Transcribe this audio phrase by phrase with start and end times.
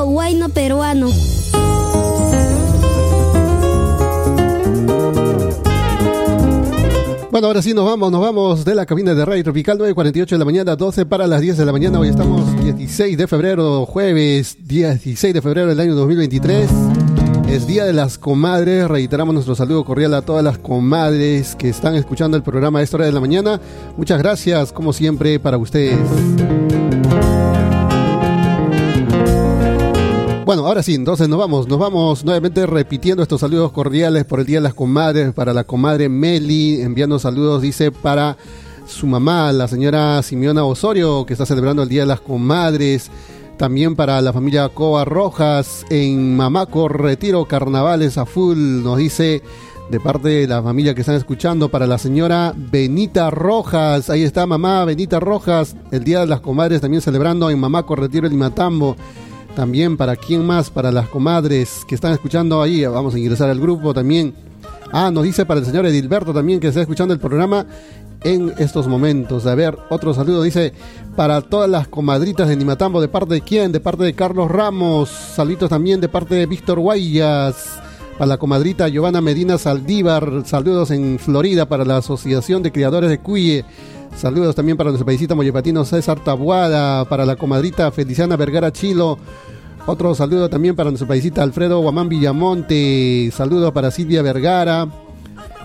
[0.00, 1.10] grupo Huayno Peruano.
[7.30, 10.38] Bueno, ahora sí nos vamos, nos vamos de la cabina de Radio Tropical 9.48 de
[10.38, 12.00] la mañana, 12 para las 10 de la mañana.
[12.00, 16.70] Hoy estamos 16 de febrero, jueves 16 de febrero del año 2023.
[17.48, 18.88] Es Día de las Comadres.
[18.88, 22.96] Reiteramos nuestro saludo cordial a todas las comadres que están escuchando el programa a esta
[22.96, 23.60] hora de la mañana.
[23.96, 25.98] Muchas gracias, como siempre, para ustedes.
[30.50, 34.46] Bueno, ahora sí, entonces nos vamos, nos vamos nuevamente repitiendo estos saludos cordiales por el
[34.46, 38.36] Día de las Comadres, para la comadre Meli, enviando saludos, dice, para
[38.84, 43.12] su mamá, la señora Simeona Osorio, que está celebrando el Día de las Comadres,
[43.58, 49.44] también para la familia Coa Rojas, en Mamaco, Retiro, Carnavales a full, nos dice
[49.88, 54.46] de parte de la familia que están escuchando, para la señora Benita Rojas, ahí está
[54.46, 58.96] mamá Benita Rojas, el Día de las Comadres también celebrando en Mamaco, Retiro, Limatambo.
[59.54, 63.60] También para quién más, para las comadres que están escuchando ahí, vamos a ingresar al
[63.60, 64.34] grupo también.
[64.92, 67.66] Ah, nos dice para el señor Edilberto también que está escuchando el programa
[68.22, 69.46] en estos momentos.
[69.46, 70.72] A ver, otro saludo dice
[71.16, 73.72] para todas las comadritas de Nimatambo, ¿de parte de quién?
[73.72, 75.08] De parte de Carlos Ramos.
[75.08, 77.80] Saludos también de parte de Víctor Guayas.
[78.20, 80.42] Para la comadrita Giovanna Medina Saldívar.
[80.44, 83.64] Saludos en Florida para la Asociación de Criadores de Cuye.
[84.14, 89.18] Saludos también para nuestro paisita moyepatino César Tabuada, para la comadrita Feliciana Vergara Chilo.
[89.86, 93.30] Otro saludo también para nuestro paisita Alfredo Guamán Villamonte.
[93.32, 94.86] Saludos para Silvia Vergara.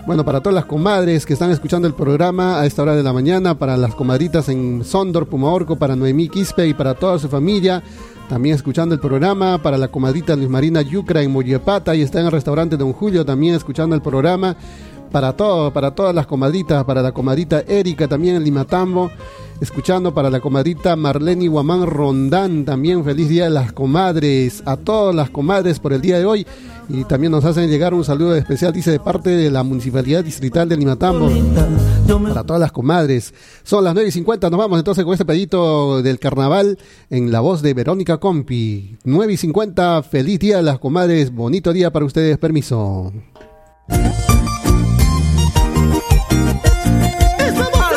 [0.06, 3.12] Bueno, para todas las comadres que están escuchando el programa a esta hora de la
[3.12, 7.82] mañana, para las comadritas en Sondor, Pumaorco, para Noemí Quispe y para toda su familia,
[8.28, 12.26] también escuchando el programa, para la comadrita Luis Marina Yucra en Moyepata y está en
[12.26, 14.56] el restaurante Don Julio también escuchando el programa
[15.10, 19.10] para todo, para todas las comadritas, para la comadrita Erika también en Limatambo,
[19.60, 25.14] escuchando para la comadrita Marlene Guamán Rondán, también feliz día de las comadres, a todas
[25.14, 26.46] las comadres por el día de hoy
[26.88, 30.68] y también nos hacen llegar un saludo especial, dice de parte de la Municipalidad Distrital
[30.68, 31.30] de Limatambo,
[32.28, 33.34] para todas las comadres.
[33.64, 36.78] Son las 9 y 50, nos vamos entonces con este pedito del carnaval
[37.10, 38.96] en la voz de Verónica Compi.
[39.04, 43.12] 9 y 50, feliz día de las comadres, bonito día para ustedes, permiso.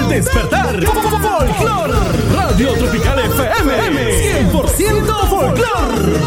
[0.10, 0.84] Despertar.
[0.86, 1.94] Folklore.
[2.34, 4.52] Radio Tropical FM.
[4.52, 6.20] 100% folklore.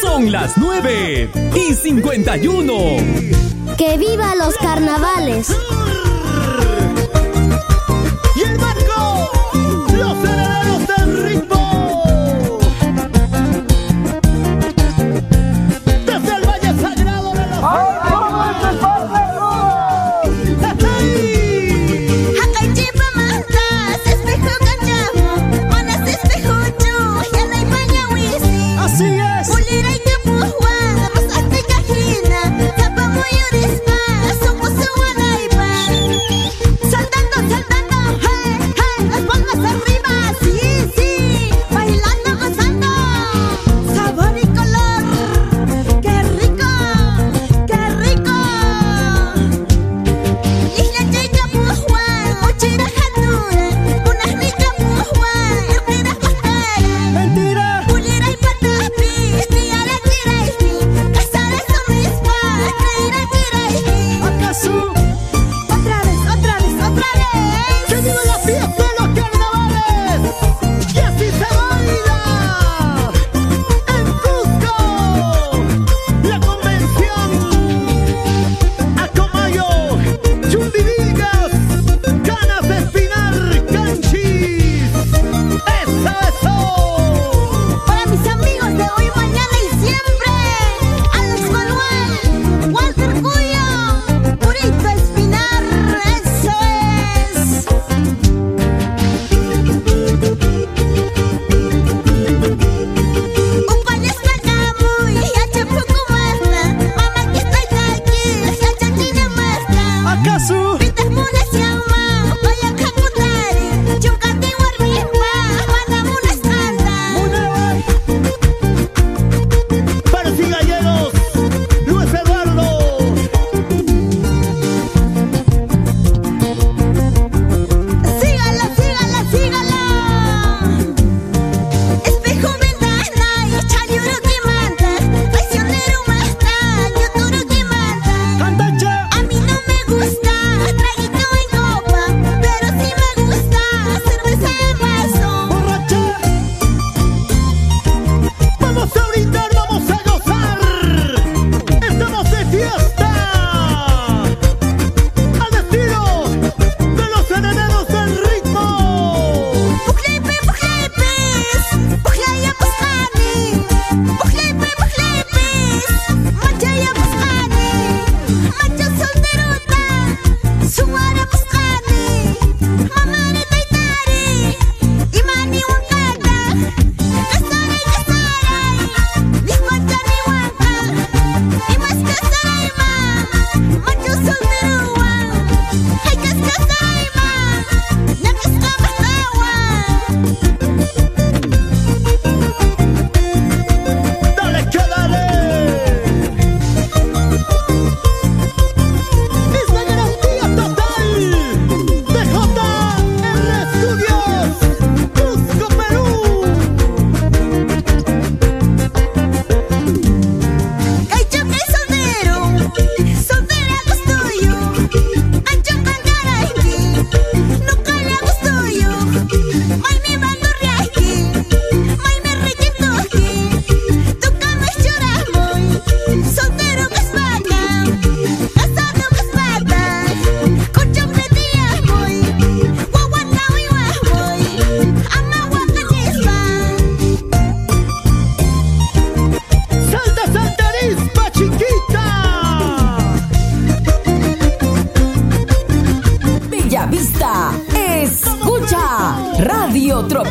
[0.00, 2.72] Son las 9 y 51.
[3.76, 5.48] ¡Que viva los carnavales!
[8.36, 9.30] ¡Y el barco!
[9.92, 11.83] ¡Los herederos del ritmo!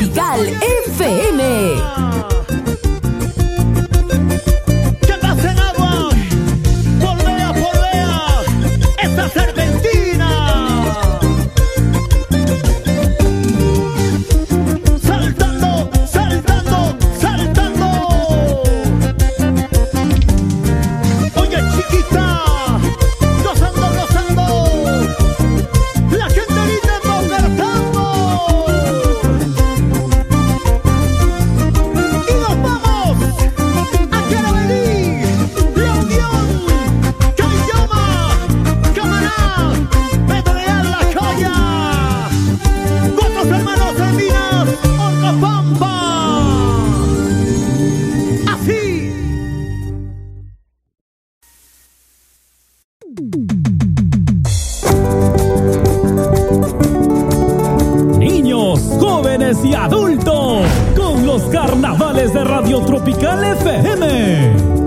[0.04, 0.44] Tropical
[1.00, 2.43] FM.
[62.34, 64.83] De Radio Tropical FM.